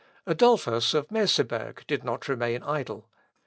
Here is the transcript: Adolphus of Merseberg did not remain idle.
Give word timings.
Adolphus 0.25 0.95
of 0.95 1.07
Merseberg 1.11 1.85
did 1.85 2.03
not 2.03 2.27
remain 2.27 2.63
idle. 2.63 3.07